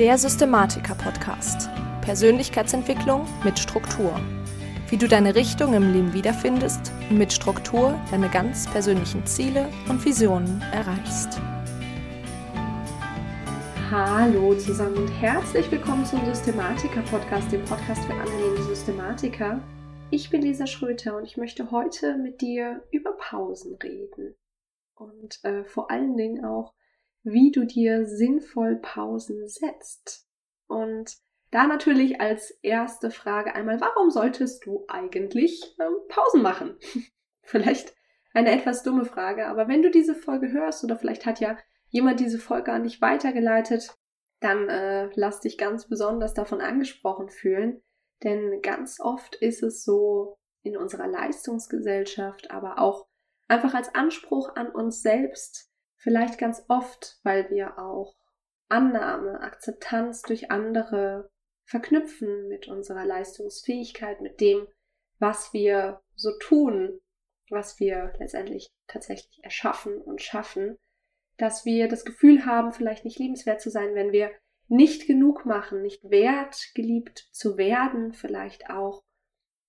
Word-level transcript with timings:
Der 0.00 0.16
Systematiker 0.16 0.94
Podcast. 0.94 1.68
Persönlichkeitsentwicklung 2.00 3.28
mit 3.44 3.58
Struktur. 3.58 4.18
Wie 4.88 4.96
du 4.96 5.06
deine 5.06 5.34
Richtung 5.34 5.74
im 5.74 5.92
Leben 5.92 6.14
wiederfindest 6.14 6.90
und 7.10 7.18
mit 7.18 7.34
Struktur 7.34 8.00
deine 8.10 8.30
ganz 8.30 8.66
persönlichen 8.70 9.26
Ziele 9.26 9.68
und 9.90 10.02
Visionen 10.02 10.62
erreichst. 10.72 11.38
Hallo 13.90 14.54
zusammen 14.54 14.96
und 14.96 15.08
herzlich 15.20 15.70
willkommen 15.70 16.06
zum 16.06 16.24
Systematiker 16.24 17.02
Podcast, 17.02 17.52
dem 17.52 17.62
Podcast 17.66 18.02
für 18.06 18.14
angehende 18.14 18.62
Systematiker. 18.62 19.60
Ich 20.08 20.30
bin 20.30 20.40
Lisa 20.40 20.66
Schröter 20.66 21.18
und 21.18 21.24
ich 21.24 21.36
möchte 21.36 21.70
heute 21.70 22.16
mit 22.16 22.40
dir 22.40 22.82
über 22.90 23.12
Pausen 23.18 23.74
reden 23.74 24.34
und 24.94 25.44
äh, 25.44 25.62
vor 25.64 25.90
allen 25.90 26.16
Dingen 26.16 26.42
auch 26.42 26.72
wie 27.22 27.50
du 27.50 27.66
dir 27.66 28.06
sinnvoll 28.06 28.76
Pausen 28.76 29.46
setzt. 29.46 30.26
Und 30.66 31.16
da 31.50 31.66
natürlich 31.66 32.20
als 32.20 32.50
erste 32.62 33.10
Frage 33.10 33.54
einmal, 33.54 33.80
warum 33.80 34.10
solltest 34.10 34.64
du 34.66 34.84
eigentlich 34.88 35.76
ähm, 35.80 35.94
Pausen 36.08 36.42
machen? 36.42 36.76
vielleicht 37.42 37.94
eine 38.32 38.52
etwas 38.52 38.82
dumme 38.82 39.04
Frage, 39.04 39.46
aber 39.48 39.66
wenn 39.66 39.82
du 39.82 39.90
diese 39.90 40.14
Folge 40.14 40.52
hörst 40.52 40.84
oder 40.84 40.96
vielleicht 40.96 41.26
hat 41.26 41.40
ja 41.40 41.58
jemand 41.88 42.20
diese 42.20 42.38
Folge 42.38 42.72
an 42.72 42.84
dich 42.84 43.00
weitergeleitet, 43.00 43.96
dann 44.38 44.68
äh, 44.68 45.10
lass 45.14 45.40
dich 45.40 45.58
ganz 45.58 45.88
besonders 45.88 46.34
davon 46.34 46.60
angesprochen 46.60 47.28
fühlen. 47.28 47.82
Denn 48.22 48.60
ganz 48.62 49.00
oft 49.00 49.34
ist 49.36 49.62
es 49.62 49.84
so 49.84 50.38
in 50.62 50.76
unserer 50.76 51.08
Leistungsgesellschaft, 51.08 52.50
aber 52.50 52.78
auch 52.78 53.06
einfach 53.48 53.74
als 53.74 53.94
Anspruch 53.94 54.54
an 54.54 54.70
uns 54.70 55.02
selbst, 55.02 55.69
Vielleicht 56.02 56.38
ganz 56.38 56.64
oft, 56.68 57.18
weil 57.24 57.50
wir 57.50 57.78
auch 57.78 58.16
Annahme, 58.68 59.40
Akzeptanz 59.40 60.22
durch 60.22 60.50
andere 60.50 61.30
verknüpfen 61.64 62.48
mit 62.48 62.68
unserer 62.68 63.04
Leistungsfähigkeit, 63.04 64.22
mit 64.22 64.40
dem, 64.40 64.66
was 65.18 65.52
wir 65.52 66.00
so 66.14 66.30
tun, 66.38 67.00
was 67.50 67.78
wir 67.80 68.14
letztendlich 68.18 68.72
tatsächlich 68.86 69.44
erschaffen 69.44 70.00
und 70.00 70.22
schaffen, 70.22 70.78
dass 71.36 71.66
wir 71.66 71.86
das 71.86 72.06
Gefühl 72.06 72.46
haben, 72.46 72.72
vielleicht 72.72 73.04
nicht 73.04 73.18
liebenswert 73.18 73.60
zu 73.60 73.70
sein, 73.70 73.94
wenn 73.94 74.10
wir 74.10 74.30
nicht 74.68 75.06
genug 75.06 75.44
machen, 75.44 75.82
nicht 75.82 76.08
wert 76.08 76.70
geliebt 76.74 77.28
zu 77.32 77.58
werden, 77.58 78.14
vielleicht 78.14 78.70
auch. 78.70 79.02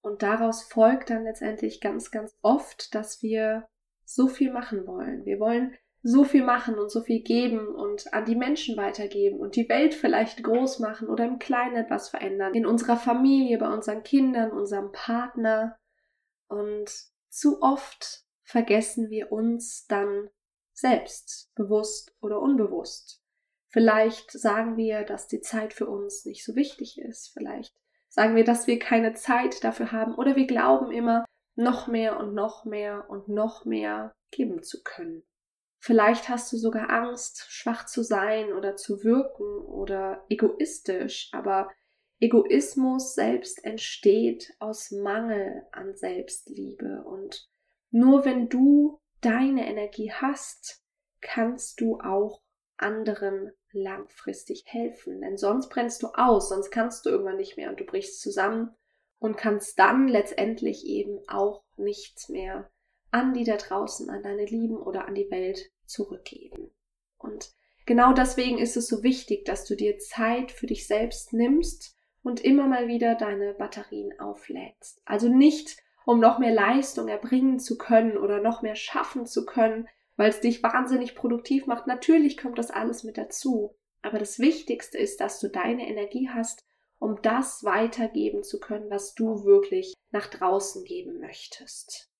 Und 0.02 0.23
daraus 0.23 0.64
folgt 0.64 1.10
dann 1.10 1.26
letztendlich 1.26 1.82
ganz, 1.82 2.10
ganz 2.10 2.38
oft, 2.42 2.95
dass 2.95 3.22
wir 3.22 3.68
so 4.06 4.30
viel 4.30 4.54
machen 4.54 4.88
wollen. 4.88 5.26
Wir 5.26 5.40
wollen 5.40 5.76
so 6.04 6.24
viel 6.24 6.44
machen 6.44 6.80
und 6.80 6.90
so 6.90 7.02
viel 7.02 7.22
geben 7.22 7.68
und 7.68 8.14
an 8.14 8.26
die 8.26 8.36
Menschen 8.36 8.76
weitergeben 8.76 9.40
und 9.40 9.56
die 9.56 9.70
Welt 9.70 9.94
vielleicht 9.94 10.44
groß 10.44 10.80
machen 10.80 11.08
oder 11.10 11.26
im 11.26 11.38
Kleinen 11.38 11.76
etwas 11.76 12.10
verändern. 12.10 12.56
In 12.56 12.66
unserer 12.66 12.98
Familie, 12.98 13.58
bei 13.60 13.72
unseren 13.72 14.04
Kindern, 14.04 14.52
unserem 14.52 14.92
Partner. 14.92 15.78
Und 16.48 16.90
zu 17.30 17.62
oft 17.62 18.24
vergessen 18.44 19.10
wir 19.10 19.32
uns 19.32 19.86
dann 19.88 20.30
selbst, 20.74 21.52
bewusst 21.56 22.16
oder 22.20 22.42
unbewusst. 22.42 23.24
Vielleicht 23.68 24.32
sagen 24.32 24.78
wir, 24.78 25.04
dass 25.04 25.28
die 25.28 25.40
Zeit 25.40 25.74
für 25.74 25.88
uns 25.88 26.26
nicht 26.26 26.44
so 26.44 26.56
wichtig 26.56 27.00
ist. 27.00 27.32
Vielleicht 27.34 27.72
sagen 28.10 28.36
wir, 28.36 28.44
dass 28.44 28.68
wir 28.68 28.80
keine 28.80 29.14
Zeit 29.14 29.64
dafür 29.64 29.92
haben 29.92 30.16
oder 30.16 30.36
wir 30.36 30.48
glauben 30.48 30.92
immer, 30.92 31.26
noch 31.56 31.88
mehr 31.88 32.20
und 32.20 32.34
noch 32.34 32.66
mehr 32.66 33.10
und 33.10 33.30
noch 33.30 33.66
mehr 33.66 34.14
geben 34.32 34.64
zu 34.64 34.82
können. 34.84 35.24
Vielleicht 35.84 36.30
hast 36.30 36.54
du 36.54 36.58
sogar 36.58 36.92
Angst, 36.92 37.48
schwach 37.50 37.88
zu 37.88 38.04
sein 38.04 38.54
oder 38.54 38.76
zu 38.76 39.04
wirken 39.04 39.66
oder 39.66 40.23
egoistisch, 40.30 41.30
aber 41.34 41.72
Egoismus 42.20 43.16
selbst 43.16 43.66
entsteht 43.66 44.54
aus 44.60 44.92
Mangel 44.92 45.66
an 45.72 45.96
Selbstliebe. 45.96 47.04
Und 47.04 47.50
nur 47.89 48.26
wenn 48.26 48.48
du 48.48 49.02
deine 49.22 49.67
Energie 49.67 50.11
hast, 50.11 50.83
kannst 51.20 51.82
du 51.82 52.00
auch 52.00 52.44
anderen 52.78 53.52
langfristig 53.72 54.66
helfen, 54.67 55.22
denn 55.22 55.38
sonst 55.38 55.70
brennst 55.70 56.04
du 56.04 56.10
aus, 56.14 56.50
sonst 56.50 56.70
kannst 56.70 57.05
du 57.05 57.10
irgendwann 57.10 57.38
nicht 57.38 57.58
mehr 57.58 57.72
und 57.72 57.80
du 57.80 57.86
brichst 57.86 58.22
zusammen 58.22 58.76
und 59.17 59.36
kannst 59.36 59.80
dann 59.80 60.08
letztendlich 60.08 60.86
eben 60.86 61.20
auch 61.28 61.64
nichts 61.76 62.30
mehr 62.30 62.70
an 63.11 63.33
die 63.33 63.44
da 63.44 63.58
draußen, 63.58 64.10
an 64.10 64.23
deine 64.23 64.45
Lieben 64.45 64.77
oder 64.77 65.08
an 65.08 65.16
die 65.16 65.30
Welt 65.30 65.72
zurückgeben. 65.86 66.72
Und 67.17 67.52
genau 67.86 68.14
deswegen 68.14 68.58
ist 68.58 68.77
es 68.77 68.88
so 68.88 69.04
wichtig, 69.04 69.45
dass 69.45 69.66
du 69.66 69.76
dir 69.76 69.99
Zeit 69.99 70.52
für 70.52 70.67
dich 70.67 70.88
selbst 70.88 71.33
nimmst 71.33 71.95
und 72.23 72.39
immer 72.39 72.67
mal 72.67 72.88
wieder 72.88 73.16
deine 73.16 73.54
Batterien 73.54 74.20
auflädst. 74.20 75.02
Also 75.05 75.27
nicht, 75.27 75.77
um 76.05 76.20
noch 76.20 76.39
mehr 76.39 76.54
Leistung 76.54 77.08
erbringen 77.08 77.60
zu 77.60 77.77
können 77.77 78.17
oder 78.17 78.42
noch 78.42 78.61
mehr 78.61 78.76
schaffen 78.76 79.26
zu 79.26 79.45
können, 79.45 79.88
weil 80.16 80.30
es 80.30 80.39
dich 80.39 80.64
wahnsinnig 80.64 81.16
produktiv 81.16 81.67
macht. 81.67 81.88
Natürlich 81.88 82.38
kommt 82.38 82.58
das 82.60 82.72
alles 82.72 83.04
mit 83.04 83.17
dazu. 83.17 83.76
Aber 84.02 84.17
das 84.17 84.39
Wichtigste 84.39 84.98
ist, 84.98 85.22
dass 85.22 85.39
du 85.39 85.48
deine 85.48 85.88
Energie 85.88 86.30
hast, 86.30 86.66
um 86.98 87.22
das 87.22 87.64
weitergeben 87.64 88.43
zu 88.43 88.60
können, 88.60 88.89
was 88.89 89.16
du 89.16 89.43
wirklich 89.43 89.93
nach 90.11 90.28
draußen 90.28 90.83
geben 90.83 91.20
möchtest. 91.20 92.11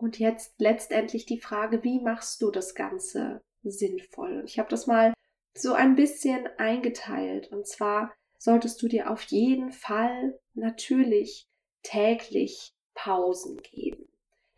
Und 0.00 0.18
jetzt 0.18 0.54
letztendlich 0.58 1.26
die 1.26 1.40
Frage, 1.40 1.84
wie 1.84 2.00
machst 2.00 2.40
du 2.40 2.50
das 2.50 2.74
Ganze 2.74 3.42
sinnvoll? 3.62 4.42
Ich 4.46 4.58
habe 4.58 4.70
das 4.70 4.86
mal 4.86 5.12
so 5.54 5.74
ein 5.74 5.94
bisschen 5.94 6.48
eingeteilt. 6.56 7.52
Und 7.52 7.66
zwar 7.66 8.10
solltest 8.38 8.80
du 8.80 8.88
dir 8.88 9.10
auf 9.10 9.22
jeden 9.24 9.72
Fall 9.72 10.38
natürlich 10.54 11.46
täglich 11.82 12.72
Pausen 12.94 13.58
geben. 13.58 14.08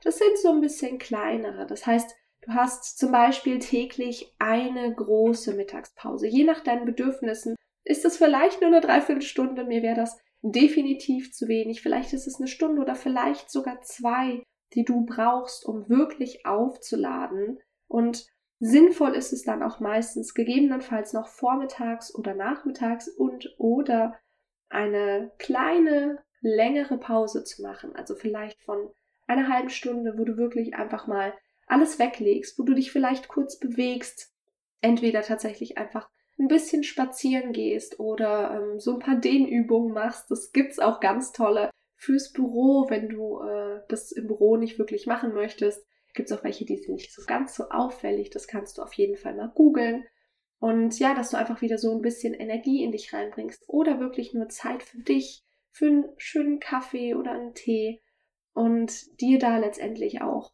Das 0.03 0.19
sind 0.19 0.39
so 0.39 0.51
ein 0.53 0.61
bisschen 0.61 0.99
kleinere. 0.99 1.67
Das 1.67 1.87
heißt, 1.87 2.15
du 2.43 2.53
hast 2.53 2.99
zum 2.99 3.11
Beispiel 3.11 3.59
täglich 3.59 4.33
eine 4.39 4.95
große 4.95 5.55
Mittagspause. 5.55 6.29
Je 6.29 6.45
nach 6.45 6.61
deinen 6.61 6.85
Bedürfnissen 6.85 7.57
ist 7.85 8.05
es 8.05 8.17
vielleicht 8.17 8.61
nur 8.61 8.71
eine 8.71 8.81
Dreiviertelstunde. 8.81 9.65
Mir 9.65 9.83
wäre 9.83 9.97
das 9.97 10.21
definitiv 10.41 11.33
zu 11.33 11.49
wenig. 11.49 11.83
Vielleicht 11.83 12.13
ist 12.13 12.29
es 12.29 12.37
eine 12.37 12.47
Stunde 12.47 12.81
oder 12.81 12.95
vielleicht 12.95 13.51
sogar 13.51 13.81
zwei 13.83 14.45
die 14.75 14.85
du 14.85 15.05
brauchst, 15.05 15.65
um 15.65 15.89
wirklich 15.89 16.47
aufzuladen. 16.47 17.61
Und 17.89 18.27
sinnvoll 18.59 19.15
ist 19.15 19.33
es 19.33 19.43
dann 19.43 19.63
auch 19.63 19.81
meistens 19.81 20.35
gegebenenfalls 20.35 21.13
noch 21.13 21.29
vormittags 21.29 22.15
oder 22.15 22.35
nachmittags 22.35 23.09
und 23.09 23.55
oder 23.59 24.19
eine 24.69 25.33
kleine, 25.39 26.23
längere 26.41 26.99
Pause 26.99 27.45
zu 27.45 27.63
machen. 27.63 27.95
Also 27.95 28.15
vielleicht 28.15 28.63
von 28.63 28.91
einer 29.27 29.49
halben 29.49 29.71
Stunde, 29.71 30.15
wo 30.17 30.25
du 30.25 30.37
wirklich 30.37 30.75
einfach 30.75 31.07
mal 31.07 31.35
alles 31.67 31.99
weglegst, 31.99 32.59
wo 32.59 32.65
du 32.65 32.75
dich 32.75 32.93
vielleicht 32.93 33.29
kurz 33.29 33.59
bewegst, 33.59 34.33
entweder 34.81 35.23
tatsächlich 35.23 35.79
einfach 35.79 36.09
ein 36.39 36.49
bisschen 36.49 36.83
spazieren 36.83 37.53
gehst 37.53 38.01
oder 38.01 38.51
ähm, 38.55 38.81
so 38.81 38.95
ein 38.95 38.99
paar 38.99 39.17
Dehnübungen 39.17 39.93
machst. 39.93 40.31
Das 40.31 40.53
gibt's 40.53 40.79
auch 40.79 41.01
ganz 41.01 41.33
tolle 41.33 41.71
fürs 42.03 42.33
Büro, 42.33 42.91
wenn 42.91 43.09
du 43.09 43.41
äh, 43.43 43.81
das 43.89 44.11
im 44.11 44.27
Büro 44.27 44.57
nicht 44.57 44.77
wirklich 44.77 45.07
machen 45.07 45.35
möchtest. 45.35 45.87
Gibt 46.15 46.31
es 46.31 46.37
auch 46.37 46.43
welche, 46.43 46.65
die 46.65 46.77
sind 46.77 46.95
nicht 46.95 47.15
so 47.15 47.23
ganz 47.25 47.55
so 47.55 47.69
auffällig. 47.71 48.31
Das 48.31 48.49
kannst 48.49 48.77
du 48.77 48.83
auf 48.83 48.93
jeden 48.95 49.17
Fall 49.17 49.37
mal 49.37 49.53
googeln. 49.55 50.05
Und 50.59 50.99
ja, 50.99 51.15
dass 51.15 51.31
du 51.31 51.37
einfach 51.37 51.63
wieder 51.63 51.79
so 51.79 51.95
ein 51.95 52.03
bisschen 52.03 52.35
Energie 52.35 52.83
in 52.83 52.91
dich 52.91 53.13
reinbringst 53.13 53.69
oder 53.69 54.01
wirklich 54.01 54.35
nur 54.35 54.49
Zeit 54.49 54.83
für 54.83 54.99
dich, 54.99 55.45
für 55.71 55.87
einen 55.87 56.05
schönen 56.17 56.59
Kaffee 56.59 57.15
oder 57.15 57.33
einen 57.33 57.55
Tee 57.55 58.03
und 58.53 59.21
dir 59.21 59.39
da 59.39 59.59
letztendlich 59.59 60.23
auch 60.23 60.53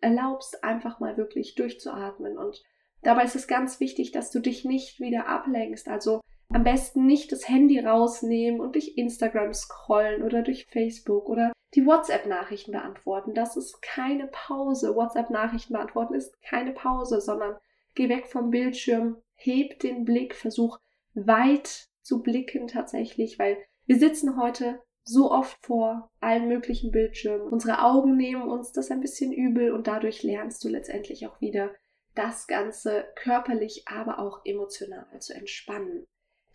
erlaubst, 0.00 0.64
einfach 0.64 0.98
mal 0.98 1.18
wirklich 1.18 1.56
durchzuatmen. 1.56 2.38
Und 2.38 2.62
dabei 3.02 3.24
ist 3.24 3.36
es 3.36 3.46
ganz 3.46 3.80
wichtig, 3.80 4.12
dass 4.12 4.30
du 4.30 4.40
dich 4.40 4.64
nicht 4.64 4.98
wieder 4.98 5.28
ablenkst. 5.28 5.88
Also 5.88 6.20
am 6.48 6.64
besten 6.64 7.06
nicht 7.06 7.32
das 7.32 7.48
Handy 7.48 7.80
rausnehmen 7.80 8.60
und 8.60 8.74
durch 8.74 8.94
Instagram 8.96 9.52
scrollen 9.52 10.22
oder 10.22 10.42
durch 10.42 10.66
Facebook 10.66 11.28
oder 11.28 11.52
die 11.74 11.84
WhatsApp-Nachrichten 11.84 12.72
beantworten. 12.72 13.34
Das 13.34 13.56
ist 13.56 13.82
keine 13.82 14.28
Pause. 14.28 14.94
WhatsApp-Nachrichten 14.94 15.74
beantworten 15.74 16.14
ist 16.14 16.40
keine 16.42 16.72
Pause, 16.72 17.20
sondern 17.20 17.56
geh 17.94 18.08
weg 18.08 18.26
vom 18.28 18.50
Bildschirm, 18.50 19.16
heb 19.34 19.80
den 19.80 20.04
Blick, 20.04 20.34
versuch 20.34 20.78
weit 21.14 21.88
zu 22.02 22.22
blicken 22.22 22.68
tatsächlich, 22.68 23.38
weil 23.38 23.58
wir 23.86 23.98
sitzen 23.98 24.40
heute 24.40 24.80
so 25.02 25.30
oft 25.30 25.58
vor 25.64 26.10
allen 26.20 26.48
möglichen 26.48 26.90
Bildschirmen. 26.90 27.48
Unsere 27.48 27.82
Augen 27.82 28.16
nehmen 28.16 28.48
uns 28.48 28.72
das 28.72 28.90
ein 28.90 29.00
bisschen 29.00 29.32
übel 29.32 29.72
und 29.72 29.86
dadurch 29.86 30.22
lernst 30.22 30.64
du 30.64 30.68
letztendlich 30.68 31.26
auch 31.26 31.40
wieder 31.40 31.70
das 32.14 32.46
Ganze 32.46 33.06
körperlich, 33.14 33.84
aber 33.86 34.18
auch 34.18 34.40
emotional 34.44 35.06
zu 35.20 35.34
entspannen. 35.34 36.06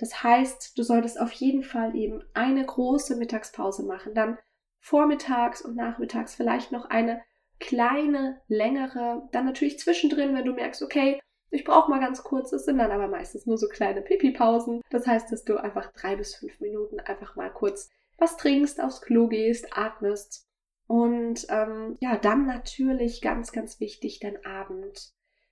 Das 0.02 0.24
heißt, 0.24 0.78
du 0.78 0.84
solltest 0.84 1.20
auf 1.20 1.32
jeden 1.32 1.64
Fall 1.64 1.96
eben 1.96 2.24
eine 2.34 2.66
große 2.66 3.16
Mittagspause 3.16 3.84
machen, 3.84 4.16
dann 4.16 4.40
vormittags 4.80 5.62
und 5.62 5.76
nachmittags 5.76 6.34
vielleicht 6.34 6.72
noch 6.72 6.86
eine 6.86 7.22
kleine, 7.60 8.42
längere, 8.48 9.30
dann 9.32 9.46
natürlich 9.46 9.78
zwischendrin, 9.78 10.36
wenn 10.36 10.44
du 10.46 10.54
merkst, 10.54 10.82
okay, 10.82 11.20
Ich 11.54 11.66
brauche 11.66 11.90
mal 11.90 12.00
ganz 12.00 12.24
kurz, 12.24 12.54
es 12.54 12.64
sind 12.64 12.78
dann 12.78 12.92
aber 12.92 13.10
meistens 13.10 13.46
nur 13.46 13.58
so 13.58 13.68
kleine 13.68 14.02
Pipi-Pausen. 14.02 14.82
Das 14.90 15.06
heißt, 15.06 15.32
dass 15.32 15.44
du 15.44 15.58
einfach 15.58 15.92
drei 15.92 16.16
bis 16.16 16.36
fünf 16.36 16.60
Minuten 16.62 17.00
einfach 17.02 17.36
mal 17.36 17.52
kurz 17.52 17.90
was 18.18 18.38
trinkst, 18.38 18.82
aufs 18.82 19.02
Klo 19.02 19.28
gehst, 19.28 19.68
atmest. 19.78 20.48
Und 20.88 21.46
ähm, 21.50 21.98
ja, 22.00 22.18
dann 22.18 22.46
natürlich 22.46 23.22
ganz, 23.22 23.52
ganz 23.52 23.82
wichtig, 23.82 24.20
dein 24.22 24.46
Abend. 24.46 25.12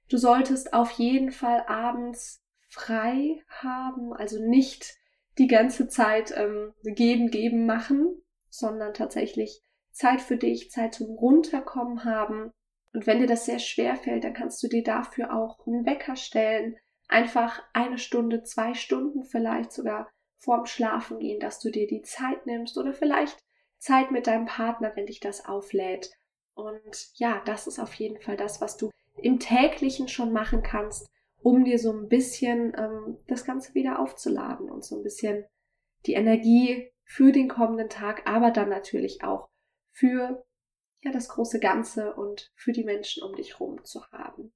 Du 0.09 0.17
solltest 0.17 0.73
auf 0.73 0.91
jeden 0.91 1.31
Fall 1.31 1.65
abends 1.67 2.41
frei 2.79 3.43
haben, 3.49 4.13
also 4.13 4.39
nicht 4.41 4.95
die 5.37 5.47
ganze 5.47 5.87
Zeit 5.87 6.33
ähm, 6.35 6.73
geben, 6.83 7.29
geben 7.29 7.65
machen, 7.65 8.21
sondern 8.49 8.93
tatsächlich 8.93 9.61
Zeit 9.91 10.21
für 10.21 10.37
dich, 10.37 10.71
Zeit 10.71 10.93
zum 10.93 11.07
Runterkommen 11.15 12.03
haben. 12.03 12.51
Und 12.93 13.05
wenn 13.05 13.19
dir 13.19 13.27
das 13.27 13.45
sehr 13.45 13.59
schwer 13.59 13.95
fällt, 13.95 14.23
dann 14.23 14.33
kannst 14.33 14.61
du 14.63 14.67
dir 14.67 14.83
dafür 14.83 15.33
auch 15.33 15.65
einen 15.67 15.85
Wecker 15.85 16.15
stellen. 16.15 16.75
Einfach 17.07 17.61
eine 17.73 17.97
Stunde, 17.97 18.43
zwei 18.43 18.73
Stunden 18.73 19.23
vielleicht 19.23 19.71
sogar 19.71 20.09
vorm 20.37 20.65
Schlafen 20.65 21.19
gehen, 21.19 21.39
dass 21.39 21.59
du 21.59 21.69
dir 21.69 21.87
die 21.87 22.01
Zeit 22.01 22.45
nimmst 22.45 22.77
oder 22.77 22.93
vielleicht 22.93 23.37
Zeit 23.77 24.11
mit 24.11 24.27
deinem 24.27 24.45
Partner, 24.45 24.91
wenn 24.95 25.05
dich 25.05 25.19
das 25.19 25.45
auflädt. 25.45 26.11
Und 26.53 27.09
ja, 27.15 27.41
das 27.45 27.67
ist 27.67 27.79
auf 27.79 27.93
jeden 27.95 28.19
Fall 28.21 28.37
das, 28.37 28.61
was 28.61 28.77
du 28.77 28.89
im 29.15 29.39
täglichen 29.39 30.07
schon 30.07 30.31
machen 30.31 30.63
kannst, 30.63 31.09
um 31.41 31.63
dir 31.63 31.79
so 31.79 31.91
ein 31.91 32.07
bisschen 32.07 32.73
ähm, 32.77 33.17
das 33.27 33.45
Ganze 33.45 33.73
wieder 33.73 33.99
aufzuladen 33.99 34.69
und 34.69 34.83
so 34.83 34.97
ein 34.97 35.03
bisschen 35.03 35.45
die 36.05 36.13
Energie 36.13 36.91
für 37.03 37.31
den 37.31 37.47
kommenden 37.47 37.89
Tag, 37.89 38.23
aber 38.25 38.51
dann 38.51 38.69
natürlich 38.69 39.23
auch 39.23 39.49
für 39.91 40.45
ja 41.01 41.11
das 41.11 41.29
große 41.29 41.59
Ganze 41.59 42.13
und 42.13 42.51
für 42.55 42.71
die 42.71 42.83
Menschen 42.83 43.23
um 43.23 43.35
dich 43.35 43.59
herum 43.59 43.83
zu 43.83 44.05
haben. 44.11 44.53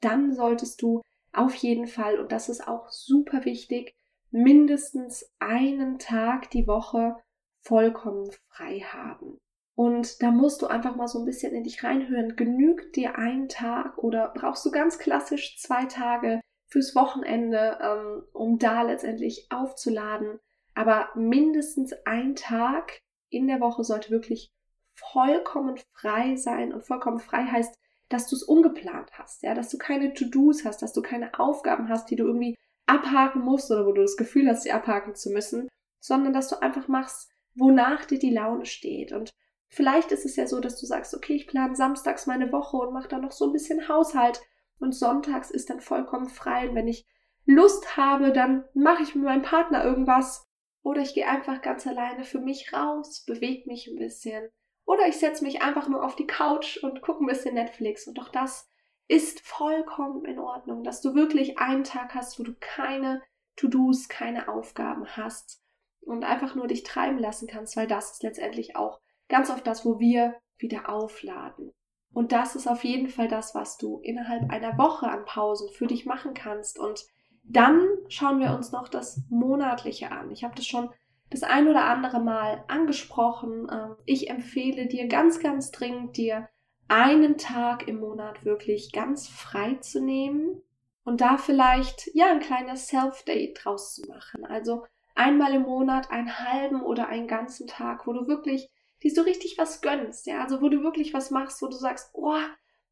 Dann 0.00 0.34
solltest 0.34 0.82
du 0.82 1.02
auf 1.32 1.54
jeden 1.54 1.86
Fall, 1.86 2.18
und 2.18 2.32
das 2.32 2.48
ist 2.48 2.66
auch 2.66 2.90
super 2.90 3.44
wichtig, 3.44 3.94
mindestens 4.30 5.30
einen 5.38 5.98
Tag 5.98 6.50
die 6.50 6.66
Woche 6.66 7.16
vollkommen 7.60 8.30
frei 8.48 8.80
haben. 8.80 9.38
Und 9.82 10.22
da 10.22 10.30
musst 10.30 10.62
du 10.62 10.68
einfach 10.68 10.94
mal 10.94 11.08
so 11.08 11.18
ein 11.18 11.24
bisschen 11.24 11.52
in 11.56 11.64
dich 11.64 11.82
reinhören. 11.82 12.36
Genügt 12.36 12.94
dir 12.94 13.18
ein 13.18 13.48
Tag 13.48 13.98
oder 13.98 14.32
brauchst 14.32 14.64
du 14.64 14.70
ganz 14.70 14.96
klassisch 14.96 15.58
zwei 15.58 15.86
Tage 15.86 16.40
fürs 16.68 16.94
Wochenende, 16.94 17.78
ähm, 17.82 18.22
um 18.32 18.60
da 18.60 18.82
letztendlich 18.82 19.48
aufzuladen? 19.50 20.38
Aber 20.76 21.08
mindestens 21.16 21.92
ein 22.04 22.36
Tag 22.36 23.00
in 23.28 23.48
der 23.48 23.58
Woche 23.58 23.82
sollte 23.82 24.10
wirklich 24.10 24.52
vollkommen 24.94 25.76
frei 25.90 26.36
sein. 26.36 26.72
Und 26.72 26.86
vollkommen 26.86 27.18
frei 27.18 27.46
heißt, 27.46 27.76
dass 28.08 28.28
du 28.28 28.36
es 28.36 28.44
ungeplant 28.44 29.10
hast, 29.18 29.42
ja, 29.42 29.52
dass 29.52 29.68
du 29.68 29.78
keine 29.78 30.14
To-Dos 30.14 30.64
hast, 30.64 30.80
dass 30.82 30.92
du 30.92 31.02
keine 31.02 31.40
Aufgaben 31.40 31.88
hast, 31.88 32.08
die 32.08 32.14
du 32.14 32.24
irgendwie 32.24 32.54
abhaken 32.86 33.42
musst 33.42 33.68
oder 33.72 33.84
wo 33.84 33.90
du 33.90 34.02
das 34.02 34.16
Gefühl 34.16 34.48
hast, 34.48 34.62
sie 34.62 34.70
abhaken 34.70 35.16
zu 35.16 35.30
müssen, 35.30 35.66
sondern 35.98 36.32
dass 36.32 36.46
du 36.46 36.62
einfach 36.62 36.86
machst, 36.86 37.32
wonach 37.56 38.04
dir 38.04 38.20
die 38.20 38.32
Laune 38.32 38.64
steht. 38.64 39.10
Und 39.10 39.32
vielleicht 39.72 40.12
ist 40.12 40.26
es 40.26 40.36
ja 40.36 40.46
so, 40.46 40.60
dass 40.60 40.78
du 40.78 40.86
sagst, 40.86 41.14
okay, 41.14 41.34
ich 41.34 41.46
plane 41.46 41.74
samstags 41.74 42.26
meine 42.26 42.52
Woche 42.52 42.76
und 42.76 42.92
mache 42.92 43.08
dann 43.08 43.22
noch 43.22 43.32
so 43.32 43.46
ein 43.46 43.52
bisschen 43.52 43.88
Haushalt. 43.88 44.42
Und 44.78 44.92
sonntags 44.92 45.50
ist 45.50 45.70
dann 45.70 45.80
vollkommen 45.80 46.28
frei. 46.28 46.68
Und 46.68 46.74
wenn 46.74 46.88
ich 46.88 47.06
Lust 47.46 47.96
habe, 47.96 48.32
dann 48.32 48.64
mache 48.74 49.02
ich 49.02 49.14
mit 49.14 49.24
meinem 49.24 49.42
Partner 49.42 49.82
irgendwas. 49.82 50.46
Oder 50.82 51.00
ich 51.00 51.14
gehe 51.14 51.26
einfach 51.26 51.62
ganz 51.62 51.86
alleine 51.86 52.24
für 52.24 52.40
mich 52.40 52.72
raus, 52.72 53.24
bewege 53.24 53.68
mich 53.68 53.86
ein 53.86 53.96
bisschen. 53.96 54.50
Oder 54.84 55.06
ich 55.08 55.16
setze 55.16 55.44
mich 55.44 55.62
einfach 55.62 55.88
nur 55.88 56.04
auf 56.04 56.16
die 56.16 56.26
Couch 56.26 56.76
und 56.82 57.00
gucke 57.00 57.24
ein 57.24 57.28
bisschen 57.28 57.54
Netflix. 57.54 58.06
Und 58.06 58.20
auch 58.20 58.28
das 58.28 58.68
ist 59.08 59.40
vollkommen 59.40 60.24
in 60.24 60.38
Ordnung, 60.38 60.84
dass 60.84 61.00
du 61.00 61.14
wirklich 61.14 61.58
einen 61.58 61.84
Tag 61.84 62.14
hast, 62.14 62.38
wo 62.38 62.42
du 62.42 62.54
keine 62.60 63.22
To-Dos, 63.56 64.08
keine 64.08 64.48
Aufgaben 64.48 65.16
hast 65.16 65.62
und 66.00 66.24
einfach 66.24 66.54
nur 66.54 66.66
dich 66.66 66.82
treiben 66.82 67.18
lassen 67.18 67.46
kannst, 67.46 67.76
weil 67.76 67.86
das 67.86 68.12
ist 68.12 68.22
letztendlich 68.22 68.76
auch 68.76 69.01
ganz 69.32 69.48
oft 69.50 69.66
das, 69.66 69.84
wo 69.86 69.98
wir 69.98 70.34
wieder 70.58 70.90
aufladen. 70.90 71.72
Und 72.12 72.32
das 72.32 72.54
ist 72.54 72.68
auf 72.68 72.84
jeden 72.84 73.08
Fall 73.08 73.28
das, 73.28 73.54
was 73.54 73.78
du 73.78 73.98
innerhalb 74.02 74.50
einer 74.50 74.76
Woche 74.76 75.08
an 75.08 75.24
Pausen 75.24 75.70
für 75.72 75.86
dich 75.86 76.04
machen 76.04 76.34
kannst. 76.34 76.78
Und 76.78 77.06
dann 77.42 77.80
schauen 78.08 78.40
wir 78.40 78.54
uns 78.54 78.72
noch 78.72 78.88
das 78.88 79.22
Monatliche 79.30 80.12
an. 80.12 80.30
Ich 80.30 80.44
habe 80.44 80.54
das 80.54 80.66
schon 80.66 80.90
das 81.30 81.42
ein 81.42 81.66
oder 81.66 81.86
andere 81.86 82.20
Mal 82.20 82.62
angesprochen. 82.68 83.66
Ähm, 83.72 83.96
ich 84.04 84.28
empfehle 84.28 84.86
dir 84.86 85.08
ganz, 85.08 85.40
ganz 85.40 85.70
dringend, 85.70 86.18
dir 86.18 86.50
einen 86.88 87.38
Tag 87.38 87.88
im 87.88 88.00
Monat 88.00 88.44
wirklich 88.44 88.92
ganz 88.92 89.28
frei 89.28 89.76
zu 89.76 90.04
nehmen 90.04 90.60
und 91.04 91.22
da 91.22 91.38
vielleicht 91.38 92.10
ja 92.12 92.30
ein 92.30 92.40
kleines 92.40 92.88
Self-Date 92.88 93.58
draus 93.64 93.94
zu 93.94 94.02
machen. 94.08 94.44
Also 94.44 94.84
einmal 95.14 95.54
im 95.54 95.62
Monat 95.62 96.10
einen 96.10 96.38
halben 96.38 96.82
oder 96.82 97.08
einen 97.08 97.28
ganzen 97.28 97.66
Tag, 97.66 98.06
wo 98.06 98.12
du 98.12 98.26
wirklich 98.26 98.70
die 99.02 99.10
so 99.10 99.22
richtig 99.22 99.58
was 99.58 99.80
gönnst, 99.80 100.26
ja, 100.26 100.42
also 100.42 100.60
wo 100.60 100.68
du 100.68 100.82
wirklich 100.82 101.12
was 101.12 101.30
machst, 101.30 101.60
wo 101.62 101.66
du 101.66 101.76
sagst, 101.76 102.10
oh, 102.12 102.38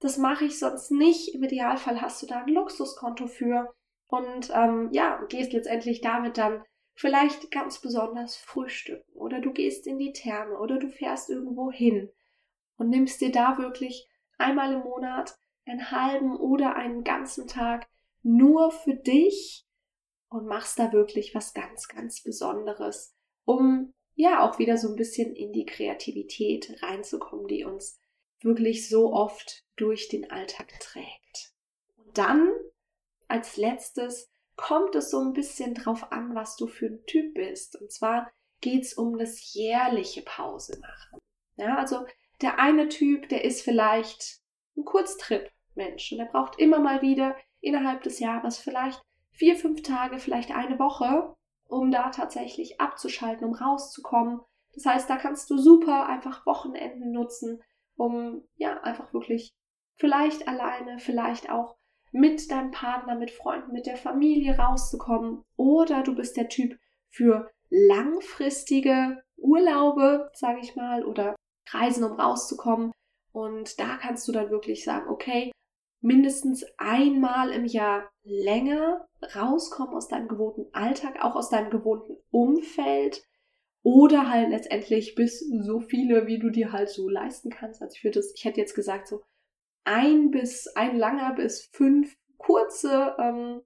das 0.00 0.16
mache 0.16 0.46
ich 0.46 0.58
sonst 0.58 0.90
nicht. 0.90 1.34
Im 1.34 1.42
Idealfall 1.42 2.00
hast 2.00 2.22
du 2.22 2.26
da 2.26 2.40
ein 2.42 2.48
Luxuskonto 2.48 3.26
für 3.26 3.72
und 4.06 4.50
ähm, 4.52 4.88
ja, 4.92 5.22
gehst 5.28 5.52
letztendlich 5.52 6.00
damit 6.00 6.38
dann 6.38 6.64
vielleicht 6.94 7.50
ganz 7.50 7.80
besonders 7.80 8.36
frühstücken 8.36 9.12
oder 9.14 9.40
du 9.40 9.52
gehst 9.52 9.86
in 9.86 9.98
die 9.98 10.12
Therme 10.12 10.58
oder 10.58 10.78
du 10.78 10.88
fährst 10.88 11.30
irgendwo 11.30 11.70
hin 11.70 12.10
und 12.76 12.88
nimmst 12.88 13.20
dir 13.20 13.30
da 13.30 13.58
wirklich 13.58 14.08
einmal 14.38 14.72
im 14.72 14.80
Monat 14.80 15.38
einen 15.66 15.90
halben 15.90 16.36
oder 16.36 16.74
einen 16.74 17.04
ganzen 17.04 17.46
Tag 17.46 17.86
nur 18.22 18.72
für 18.72 18.94
dich 18.94 19.66
und 20.28 20.46
machst 20.46 20.78
da 20.78 20.92
wirklich 20.92 21.34
was 21.34 21.54
ganz, 21.54 21.88
ganz 21.88 22.22
Besonderes, 22.22 23.14
um 23.44 23.94
ja 24.20 24.40
auch 24.40 24.58
wieder 24.58 24.76
so 24.76 24.88
ein 24.88 24.96
bisschen 24.96 25.34
in 25.34 25.52
die 25.52 25.66
Kreativität 25.66 26.82
reinzukommen, 26.82 27.46
die 27.46 27.64
uns 27.64 27.98
wirklich 28.42 28.88
so 28.88 29.12
oft 29.12 29.64
durch 29.76 30.08
den 30.08 30.30
Alltag 30.30 30.68
trägt. 30.80 31.52
Und 31.96 32.16
dann 32.16 32.50
als 33.28 33.56
letztes 33.56 34.28
kommt 34.56 34.94
es 34.94 35.10
so 35.10 35.20
ein 35.20 35.32
bisschen 35.32 35.74
drauf 35.74 36.12
an, 36.12 36.34
was 36.34 36.56
du 36.56 36.66
für 36.66 36.86
ein 36.86 37.04
Typ 37.06 37.34
bist. 37.34 37.80
Und 37.80 37.90
zwar 37.90 38.30
geht 38.60 38.84
es 38.84 38.94
um 38.94 39.18
das 39.18 39.54
jährliche 39.54 40.22
Pause 40.22 40.78
machen. 40.80 41.18
Ja, 41.56 41.76
also 41.76 42.04
der 42.42 42.58
eine 42.58 42.88
Typ, 42.88 43.28
der 43.28 43.44
ist 43.44 43.62
vielleicht 43.62 44.40
ein 44.76 44.84
Kurztrip-Mensch 44.84 46.12
und 46.12 46.18
der 46.18 46.26
braucht 46.26 46.58
immer 46.58 46.78
mal 46.78 47.02
wieder 47.02 47.36
innerhalb 47.60 48.02
des 48.02 48.18
Jahres 48.18 48.58
vielleicht 48.58 49.00
vier, 49.30 49.56
fünf 49.56 49.82
Tage, 49.82 50.18
vielleicht 50.18 50.50
eine 50.50 50.78
Woche, 50.78 51.34
um 51.70 51.90
da 51.90 52.10
tatsächlich 52.10 52.80
abzuschalten, 52.80 53.46
um 53.46 53.54
rauszukommen. 53.54 54.40
Das 54.74 54.86
heißt, 54.86 55.08
da 55.08 55.16
kannst 55.16 55.50
du 55.50 55.58
super 55.58 56.06
einfach 56.06 56.46
Wochenenden 56.46 57.12
nutzen, 57.12 57.62
um 57.96 58.42
ja 58.56 58.80
einfach 58.82 59.12
wirklich 59.12 59.50
vielleicht 59.96 60.48
alleine, 60.48 60.98
vielleicht 60.98 61.50
auch 61.50 61.76
mit 62.12 62.50
deinem 62.50 62.70
Partner, 62.70 63.14
mit 63.14 63.30
Freunden, 63.30 63.72
mit 63.72 63.86
der 63.86 63.96
Familie 63.96 64.56
rauszukommen. 64.56 65.42
Oder 65.56 66.02
du 66.02 66.14
bist 66.14 66.36
der 66.36 66.48
Typ 66.48 66.78
für 67.08 67.50
langfristige 67.68 69.22
Urlaube, 69.36 70.30
sage 70.34 70.60
ich 70.60 70.74
mal, 70.74 71.04
oder 71.04 71.36
Reisen, 71.70 72.04
um 72.04 72.18
rauszukommen. 72.18 72.90
Und 73.32 73.78
da 73.78 73.96
kannst 73.96 74.26
du 74.26 74.32
dann 74.32 74.50
wirklich 74.50 74.84
sagen, 74.84 75.08
okay, 75.08 75.52
mindestens 76.00 76.64
einmal 76.78 77.50
im 77.50 77.64
Jahr 77.64 78.10
länger 78.22 79.06
rauskommen 79.34 79.94
aus 79.94 80.08
deinem 80.08 80.28
gewohnten 80.28 80.66
Alltag, 80.72 81.22
auch 81.22 81.36
aus 81.36 81.50
deinem 81.50 81.70
gewohnten 81.70 82.16
Umfeld 82.30 83.22
oder 83.82 84.28
halt 84.30 84.50
letztendlich 84.50 85.14
bis 85.14 85.40
so 85.40 85.80
viele, 85.80 86.26
wie 86.26 86.38
du 86.38 86.50
dir 86.50 86.72
halt 86.72 86.90
so 86.90 87.08
leisten 87.08 87.50
kannst. 87.50 87.82
Also 87.82 87.94
ich 87.96 88.04
würde 88.04 88.18
das, 88.18 88.32
ich 88.34 88.44
hätte 88.44 88.60
jetzt 88.60 88.74
gesagt 88.74 89.08
so 89.08 89.22
ein 89.84 90.30
bis 90.30 90.68
ein 90.68 90.96
langer 90.96 91.34
bis 91.34 91.66
fünf 91.72 92.16
kurze 92.36 93.16
ähm, 93.18 93.62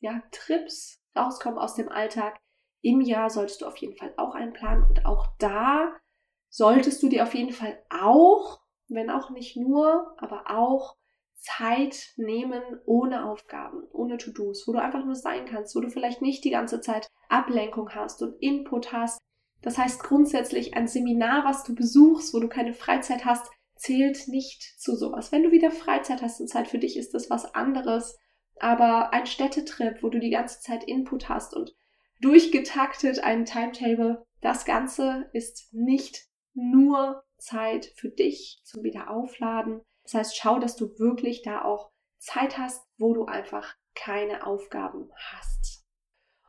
ja, 0.00 0.22
Trips 0.30 1.00
rauskommen 1.16 1.58
aus 1.58 1.74
dem 1.74 1.88
Alltag 1.88 2.40
im 2.82 3.00
Jahr 3.00 3.30
solltest 3.30 3.62
du 3.62 3.66
auf 3.66 3.76
jeden 3.76 3.96
Fall 3.96 4.12
auch 4.16 4.34
einplanen 4.34 4.84
und 4.88 5.06
auch 5.06 5.28
da 5.38 5.94
solltest 6.48 7.02
du 7.02 7.08
dir 7.08 7.22
auf 7.22 7.34
jeden 7.34 7.52
Fall 7.52 7.80
auch, 7.88 8.60
wenn 8.88 9.08
auch 9.08 9.30
nicht 9.30 9.56
nur, 9.56 10.14
aber 10.18 10.50
auch 10.50 10.96
Zeit 11.42 12.12
nehmen 12.16 12.62
ohne 12.86 13.28
Aufgaben, 13.28 13.82
ohne 13.92 14.16
To-Dos, 14.16 14.66
wo 14.66 14.72
du 14.72 14.80
einfach 14.80 15.04
nur 15.04 15.16
sein 15.16 15.44
kannst, 15.44 15.74
wo 15.74 15.80
du 15.80 15.90
vielleicht 15.90 16.22
nicht 16.22 16.44
die 16.44 16.50
ganze 16.50 16.80
Zeit 16.80 17.08
Ablenkung 17.28 17.90
hast 17.90 18.22
und 18.22 18.40
Input 18.40 18.92
hast. 18.92 19.18
Das 19.60 19.76
heißt 19.76 20.02
grundsätzlich 20.02 20.74
ein 20.74 20.86
Seminar, 20.86 21.44
was 21.44 21.64
du 21.64 21.74
besuchst, 21.74 22.32
wo 22.32 22.40
du 22.40 22.48
keine 22.48 22.72
Freizeit 22.72 23.24
hast, 23.24 23.50
zählt 23.74 24.28
nicht 24.28 24.62
zu 24.78 24.94
sowas. 24.94 25.32
Wenn 25.32 25.42
du 25.42 25.50
wieder 25.50 25.72
Freizeit 25.72 26.22
hast 26.22 26.40
und 26.40 26.48
Zeit 26.48 26.68
für 26.68 26.78
dich, 26.78 26.96
ist 26.96 27.12
das 27.12 27.28
was 27.28 27.54
anderes. 27.54 28.16
Aber 28.60 29.12
ein 29.12 29.26
Städtetrip, 29.26 30.02
wo 30.02 30.08
du 30.08 30.20
die 30.20 30.30
ganze 30.30 30.60
Zeit 30.60 30.84
Input 30.84 31.28
hast 31.28 31.54
und 31.54 31.74
durchgetaktet 32.20 33.24
einen 33.24 33.44
Timetable, 33.44 34.24
das 34.40 34.64
Ganze 34.64 35.28
ist 35.32 35.72
nicht 35.72 36.26
nur 36.54 37.24
Zeit 37.38 37.86
für 37.96 38.10
dich 38.10 38.60
zum 38.64 38.84
Wiederaufladen. 38.84 39.80
Das 40.04 40.14
heißt, 40.14 40.36
schau, 40.36 40.58
dass 40.58 40.76
du 40.76 40.98
wirklich 40.98 41.42
da 41.42 41.64
auch 41.64 41.90
Zeit 42.18 42.58
hast, 42.58 42.84
wo 42.98 43.14
du 43.14 43.24
einfach 43.24 43.74
keine 43.94 44.46
Aufgaben 44.46 45.10
hast. 45.16 45.84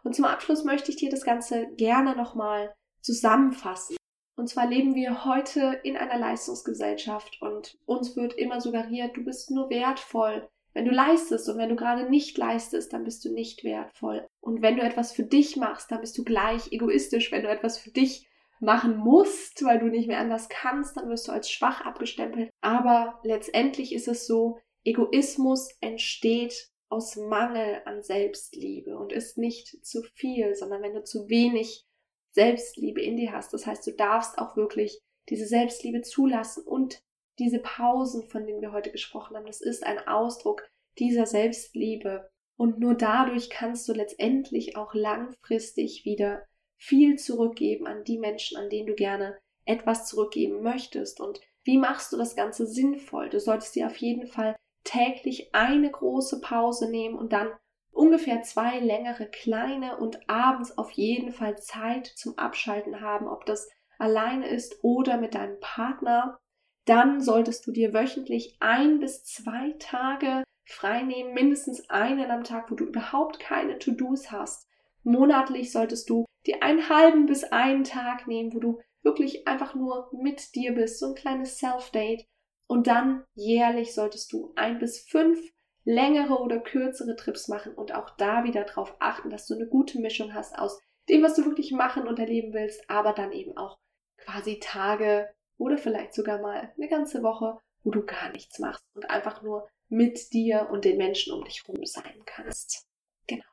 Und 0.04 0.16
zum 0.16 0.26
Abschluss 0.26 0.64
möchte 0.64 0.92
ich 0.92 0.98
dir 0.98 1.10
das 1.10 1.24
Ganze 1.24 1.68
gerne 1.76 2.16
nochmal 2.16 2.74
zusammenfassen. 3.02 3.96
Und 4.36 4.48
zwar 4.48 4.68
leben 4.68 4.96
wir 4.96 5.26
heute 5.26 5.80
in 5.84 5.96
einer 5.96 6.18
Leistungsgesellschaft 6.18 7.42
und 7.42 7.78
uns 7.86 8.16
wird 8.16 8.34
immer 8.34 8.62
suggeriert, 8.62 9.16
du 9.16 9.24
bist 9.24 9.52
nur 9.52 9.70
wertvoll, 9.70 10.50
wenn 10.74 10.86
du 10.86 10.92
leistest 10.92 11.48
und 11.50 11.58
wenn 11.58 11.70
du 11.70 11.76
gerade 11.76 12.10
nicht 12.10 12.38
leistest, 12.38 12.94
dann 12.94 13.04
bist 13.04 13.24
du 13.24 13.32
nicht 13.32 13.64
wertvoll. 13.64 14.28
Und 14.42 14.62
wenn 14.62 14.76
du 14.76 14.82
etwas 14.82 15.12
für 15.12 15.24
dich 15.24 15.56
machst, 15.56 15.92
dann 15.92 16.02
bist 16.02 16.18
du 16.18 16.24
gleich 16.24 16.72
egoistisch. 16.72 17.32
Wenn 17.32 17.44
du 17.44 17.50
etwas 17.50 17.78
für 17.78 17.92
dich 17.92 18.28
machen 18.64 18.98
musst, 18.98 19.64
weil 19.64 19.80
du 19.80 19.86
nicht 19.86 20.08
mehr 20.08 20.20
anders 20.20 20.50
kannst, 20.50 20.98
dann 20.98 21.10
wirst 21.10 21.28
du 21.28 21.32
als 21.32 21.52
schwach 21.52 21.82
abgestempelt. 21.82 22.50
Aber 22.62 23.20
letztendlich 23.24 23.94
ist 23.94 24.08
es 24.08 24.26
so, 24.26 24.60
Egoismus 24.84 25.70
entsteht 25.82 26.70
aus 26.90 27.16
Mangel 27.16 27.82
an 27.86 28.04
Selbstliebe 28.04 28.98
und 28.98 29.12
ist 29.12 29.38
nicht 29.38 29.86
zu 29.86 30.04
viel, 30.16 30.56
sondern 30.56 30.82
wenn 30.82 30.94
du 30.94 31.04
zu 31.04 31.30
wenig 31.30 31.86
Selbstliebe 32.32 33.02
in 33.02 33.18
dir 33.18 33.32
hast. 33.32 33.54
Das 33.54 33.66
heißt, 33.66 33.86
du 33.86 33.92
darfst 33.92 34.38
auch 34.38 34.56
wirklich 34.56 35.02
diese 35.30 35.46
Selbstliebe 35.46 36.02
zulassen 36.02 36.64
und 36.64 37.02
diese 37.40 37.60
Pausen, 37.60 38.28
von 38.30 38.46
denen 38.46 38.62
wir 38.62 38.72
heute 38.72 38.92
gesprochen 38.92 39.36
haben, 39.36 39.46
das 39.46 39.62
ist 39.62 39.86
ein 39.86 40.08
Ausdruck 40.08 40.70
dieser 41.00 41.26
Selbstliebe. 41.26 42.30
Und 42.56 42.80
nur 42.80 42.94
dadurch 42.94 43.50
kannst 43.50 43.88
du 43.90 43.94
letztendlich 43.94 44.76
auch 44.76 44.94
langfristig 44.94 46.06
wieder 46.06 46.44
viel 46.78 47.18
zurückgeben 47.18 47.88
an 47.88 48.04
die 48.04 48.18
Menschen, 48.18 48.58
an 48.58 48.70
denen 48.70 48.88
du 48.88 48.96
gerne 48.96 49.38
etwas 49.66 50.06
zurückgeben 50.06 50.62
möchtest. 50.62 51.20
Und 51.20 51.40
wie 51.64 51.78
machst 51.78 52.12
du 52.12 52.18
das 52.18 52.36
Ganze 52.36 52.68
sinnvoll? 52.68 53.30
Du 53.30 53.40
solltest 53.40 53.76
dir 53.76 53.88
auf 53.88 53.98
jeden 53.98 54.28
Fall 54.28 54.56
täglich 54.84 55.54
eine 55.54 55.90
große 55.90 56.42
Pause 56.42 56.90
nehmen 56.90 57.16
und 57.16 57.32
dann 57.32 57.50
ungefähr 57.92 58.42
zwei 58.42 58.80
längere 58.80 59.28
kleine 59.28 59.98
und 59.98 60.30
abends 60.30 60.78
auf 60.78 60.92
jeden 60.92 61.32
Fall 61.32 61.58
Zeit 61.58 62.08
zum 62.08 62.38
Abschalten 62.38 63.02
haben, 63.02 63.28
ob 63.28 63.46
das 63.46 63.70
alleine 63.98 64.48
ist 64.48 64.84
oder 64.84 65.18
mit 65.18 65.36
deinem 65.36 65.60
Partner. 65.60 66.38
Dann 66.86 67.22
solltest 67.22 67.66
du 67.66 67.72
dir 67.72 67.94
wöchentlich 67.94 68.58
ein 68.60 69.00
bis 69.00 69.24
zwei 69.24 69.74
Tage 69.80 70.44
freinehmen, 70.66 71.34
mindestens 71.34 71.90
einen 71.90 72.30
am 72.30 72.44
Tag, 72.44 72.70
wo 72.70 72.76
du 72.76 72.86
überhaupt 72.86 73.40
keine 73.40 73.80
To-Dos 73.80 74.32
hast. 74.32 74.68
Monatlich 75.04 75.72
solltest 75.72 76.10
du 76.10 76.26
dir 76.46 76.62
einen 76.62 76.90
halben 76.90 77.26
bis 77.26 77.44
einen 77.44 77.84
Tag 77.84 78.28
nehmen, 78.28 78.54
wo 78.54 78.60
du 78.60 78.80
wirklich 79.02 79.48
einfach 79.48 79.76
nur 79.76 80.10
mit 80.14 80.56
dir 80.56 80.74
bist, 80.74 81.00
so 81.00 81.08
ein 81.08 81.16
kleines 81.16 81.58
Self-Date. 81.58 82.26
Und 82.68 82.88
dann 82.88 83.26
jährlich 83.36 83.94
solltest 83.94 84.32
du 84.32 84.54
ein 84.56 84.80
bis 84.80 85.06
fünf 85.08 85.40
längere 85.84 86.40
oder 86.40 86.60
kürzere 86.60 87.16
Trips 87.16 87.48
machen 87.48 87.74
und 87.74 87.94
auch 87.94 88.10
da 88.12 88.44
wieder 88.46 88.64
darauf 88.64 88.96
achten, 89.00 89.30
dass 89.30 89.48
du 89.48 89.56
eine 89.56 89.68
gute 89.68 90.00
Mischung 90.00 90.34
hast 90.34 90.58
aus 90.58 90.80
dem, 91.10 91.22
was 91.24 91.36
du 91.36 91.46
wirklich 91.46 91.72
machen 91.72 92.08
und 92.08 92.20
erleben 92.20 92.54
willst, 92.54 92.90
aber 92.90 93.12
dann 93.12 93.34
eben 93.34 93.58
auch 93.58 93.78
quasi 94.18 94.60
Tage 94.60 95.30
oder 95.58 95.78
vielleicht 95.78 96.14
sogar 96.14 96.42
mal 96.42 96.74
eine 96.78 96.88
ganze 96.88 97.22
Woche, 97.22 97.60
wo 97.84 97.92
du 97.92 98.06
gar 98.06 98.32
nichts 98.32 98.60
machst 98.60 98.84
und 98.96 99.10
einfach 99.10 99.42
nur 99.42 99.68
mit 99.90 100.32
dir 100.32 100.70
und 100.72 100.86
den 100.86 100.98
Menschen 100.98 101.34
um 101.34 101.44
dich 101.44 101.64
herum 101.66 101.86
sein 101.86 102.24
kannst. 102.26 102.88
Genau. 103.28 103.44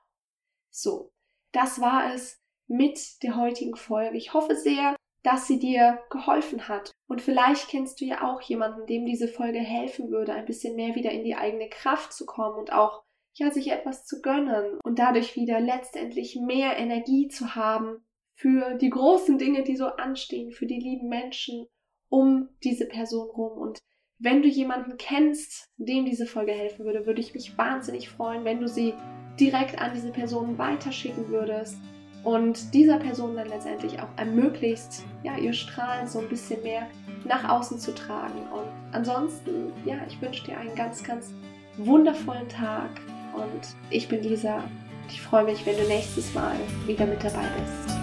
So, 0.71 1.13
das 1.53 1.81
war 1.81 2.15
es 2.15 2.40
mit 2.71 3.23
der 3.25 3.37
heutigen 3.37 3.75
Folge. 3.75 4.17
Ich 4.17 4.33
hoffe 4.33 4.55
sehr, 4.55 4.95
dass 5.23 5.47
sie 5.47 5.59
dir 5.59 5.99
geholfen 6.09 6.69
hat. 6.69 6.93
Und 7.09 7.21
vielleicht 7.21 7.69
kennst 7.69 8.01
du 8.01 8.05
ja 8.05 8.23
auch 8.23 8.41
jemanden, 8.41 8.87
dem 8.87 9.05
diese 9.05 9.29
Folge 9.29 9.59
helfen 9.59 10.11
würde, 10.11 10.33
ein 10.33 10.47
bisschen 10.47 10.77
mehr 10.77 10.95
wieder 10.95 11.11
in 11.11 11.25
die 11.25 11.35
eigene 11.35 11.69
Kraft 11.69 12.13
zu 12.13 12.25
kommen 12.25 12.57
und 12.57 12.73
auch 12.73 13.03
ja, 13.35 13.51
sich 13.51 13.71
etwas 13.71 14.07
zu 14.07 14.23
gönnen 14.23 14.79
und 14.85 14.99
dadurch 14.99 15.37
wieder 15.37 15.61
letztendlich 15.61 16.37
mehr 16.37 16.77
Energie 16.77 17.29
zu 17.29 17.55
haben 17.55 18.05
für 18.35 18.75
die 18.75 18.91
großen 18.91 19.39
Dinge, 19.39 19.63
die 19.63 19.77
so 19.77 19.87
anstehen, 19.87 20.53
für 20.53 20.67
die 20.67 20.81
lieben 20.81 21.09
Menschen 21.09 21.67
um 22.09 22.49
diese 22.63 22.87
Person 22.87 23.29
rum. 23.31 23.59
Und 23.59 23.79
wenn 24.19 24.43
du 24.43 24.49
jemanden 24.49 24.97
kennst, 24.97 25.67
dem 25.77 26.05
diese 26.05 26.27
Folge 26.27 26.53
helfen 26.53 26.85
würde, 26.85 27.07
würde 27.07 27.21
ich 27.21 27.35
mich 27.35 27.57
wahnsinnig 27.59 28.09
freuen, 28.09 28.45
wenn 28.45 28.61
du 28.61 28.69
sie 28.69 28.95
direkt 29.39 29.81
an 29.81 29.93
diese 29.95 30.13
Person 30.13 30.59
weiterschicken 30.59 31.29
würdest 31.29 31.81
und 32.25 32.75
dieser 32.75 32.99
Person 32.99 33.37
dann 33.37 33.49
letztendlich 33.49 34.01
auch 34.01 34.09
ermöglicht, 34.17 35.05
ja, 35.23 35.37
ihr 35.37 35.53
Strahlen 35.53 36.07
so 36.07 36.19
ein 36.19 36.29
bisschen 36.29 36.63
mehr 36.63 36.87
nach 37.25 37.49
außen 37.49 37.79
zu 37.79 37.95
tragen. 37.95 38.41
Und 38.53 38.69
ansonsten, 38.93 39.73
ja, 39.85 39.97
ich 40.09 40.21
wünsche 40.21 40.45
dir 40.45 40.59
einen 40.59 40.75
ganz, 40.75 41.03
ganz 41.03 41.33
wundervollen 41.77 42.49
Tag 42.49 42.91
und 43.35 43.75
ich 43.91 44.09
bin 44.09 44.23
Lisa. 44.23 44.63
Ich 45.09 45.21
freue 45.21 45.45
mich, 45.45 45.65
wenn 45.67 45.77
du 45.77 45.85
nächstes 45.85 46.33
Mal 46.35 46.55
wieder 46.87 47.07
mit 47.07 47.23
dabei 47.25 47.47
bist 47.59 47.97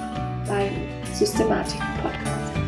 beim 0.48 1.14
Systematik 1.14 1.80
Podcast. 2.02 2.67